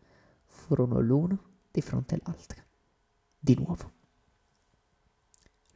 furono 0.45 1.01
l'uno 1.01 1.51
di 1.71 1.81
fronte 1.81 2.15
all'altra. 2.15 2.63
Di 3.39 3.55
nuovo. 3.55 3.93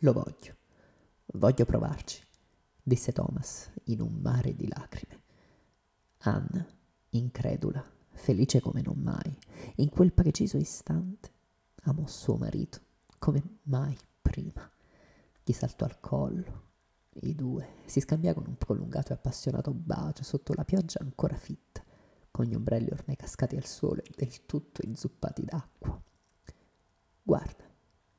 Lo 0.00 0.12
voglio, 0.12 0.56
voglio 1.32 1.64
provarci, 1.64 2.22
disse 2.82 3.12
Thomas 3.12 3.70
in 3.84 4.02
un 4.02 4.12
mare 4.20 4.54
di 4.54 4.68
lacrime. 4.68 5.22
Anna, 6.18 6.66
incredula, 7.10 7.82
felice 8.24 8.58
come 8.58 8.80
non 8.80 8.96
mai, 8.96 9.38
in 9.76 9.90
quel 9.90 10.14
preciso 10.14 10.56
istante 10.56 11.30
amò 11.82 12.06
suo 12.06 12.36
marito 12.36 12.80
come 13.18 13.58
mai 13.64 13.94
prima 14.22 14.66
gli 15.42 15.52
saltò 15.52 15.84
al 15.84 16.00
collo 16.00 16.62
I 17.20 17.34
due 17.34 17.82
si 17.84 18.00
scambiarono 18.00 18.48
un 18.48 18.56
prolungato 18.56 19.12
e 19.12 19.16
appassionato 19.16 19.74
bacio 19.74 20.24
sotto 20.24 20.54
la 20.54 20.64
pioggia 20.64 21.00
ancora 21.02 21.36
fitta, 21.36 21.84
con 22.30 22.46
gli 22.46 22.54
ombrelli 22.54 22.88
ormai 22.90 23.14
cascati 23.14 23.56
al 23.56 23.66
sole 23.66 24.02
del 24.16 24.46
tutto 24.46 24.80
inzuppati 24.86 25.44
d'acqua. 25.44 26.02
Guarda, 27.22 27.64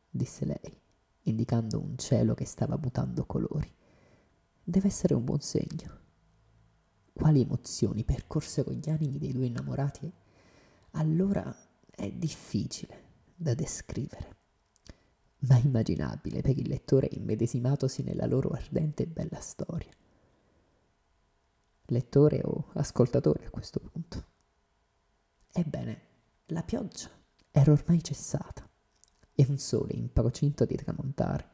disse 0.08 0.46
lei, 0.46 0.82
indicando 1.24 1.80
un 1.80 1.98
cielo 1.98 2.36
che 2.36 2.46
stava 2.46 2.78
mutando 2.78 3.26
colori. 3.26 3.74
Deve 4.64 4.88
essere 4.88 5.16
un 5.16 5.26
buon 5.26 5.42
segno. 5.42 6.04
Quali 7.16 7.40
emozioni 7.40 8.04
percorsero 8.04 8.74
gli 8.74 8.90
animi 8.90 9.18
dei 9.18 9.32
due 9.32 9.46
innamorati? 9.46 10.12
Allora 10.92 11.56
è 11.90 12.12
difficile 12.12 13.04
da 13.34 13.54
descrivere 13.54 14.36
ma 15.40 15.58
immaginabile 15.58 16.42
per 16.42 16.58
il 16.58 16.68
lettore 16.68 17.08
immedesimatosi 17.12 18.04
nella 18.04 18.26
loro 18.26 18.50
ardente 18.50 19.04
e 19.04 19.08
bella 19.08 19.40
storia. 19.40 19.92
Lettore 21.86 22.42
o 22.44 22.72
ascoltatore 22.74 23.46
a 23.46 23.50
questo 23.50 23.80
punto. 23.80 24.26
Ebbene, 25.54 26.02
la 26.48 26.64
pioggia 26.64 27.10
era 27.52 27.72
ormai 27.72 28.04
cessata 28.04 28.68
e 29.34 29.46
un 29.48 29.58
sole 29.58 29.94
in 29.94 30.12
procinto 30.12 30.66
di 30.66 30.76
tramontare 30.76 31.54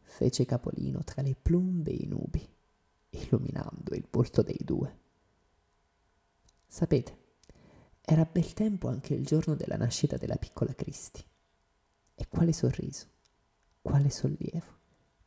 fece 0.00 0.46
capolino 0.46 1.04
tra 1.04 1.22
le 1.22 1.36
plumbe 1.40 1.90
e 1.90 2.02
i 2.02 2.06
nubi, 2.06 2.48
illuminando 3.10 3.94
il 3.94 4.06
volto 4.10 4.42
dei 4.42 4.60
due. 4.60 4.98
Sapete, 6.66 7.26
era 8.00 8.24
bel 8.24 8.52
tempo 8.52 8.88
anche 8.88 9.14
il 9.14 9.24
giorno 9.24 9.54
della 9.54 9.76
nascita 9.76 10.16
della 10.16 10.36
piccola 10.36 10.74
Cristi. 10.74 11.24
E 12.14 12.26
quale 12.28 12.52
sorriso, 12.52 13.06
quale 13.80 14.10
sollievo 14.10 14.76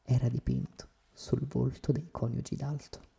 era 0.03 0.27
dipinto 0.27 0.89
sul 1.13 1.45
volto 1.45 1.91
dei 1.91 2.09
coniugi 2.11 2.55
d'alto. 2.55 3.10